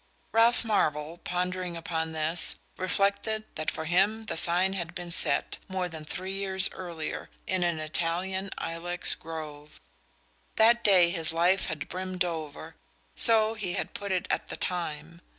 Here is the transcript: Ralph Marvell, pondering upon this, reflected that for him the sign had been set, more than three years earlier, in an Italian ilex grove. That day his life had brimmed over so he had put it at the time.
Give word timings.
Ralph 0.31 0.65
Marvell, 0.65 1.19
pondering 1.23 1.77
upon 1.77 2.11
this, 2.11 2.55
reflected 2.75 3.43
that 3.53 3.69
for 3.69 3.85
him 3.85 4.25
the 4.25 4.35
sign 4.35 4.73
had 4.73 4.95
been 4.95 5.11
set, 5.11 5.59
more 5.67 5.87
than 5.87 6.05
three 6.05 6.33
years 6.33 6.71
earlier, 6.73 7.29
in 7.45 7.61
an 7.61 7.77
Italian 7.77 8.49
ilex 8.59 9.13
grove. 9.13 9.79
That 10.55 10.83
day 10.83 11.11
his 11.11 11.31
life 11.31 11.65
had 11.67 11.87
brimmed 11.87 12.25
over 12.25 12.73
so 13.15 13.53
he 13.53 13.73
had 13.73 13.93
put 13.93 14.11
it 14.11 14.25
at 14.31 14.47
the 14.47 14.57
time. 14.57 15.21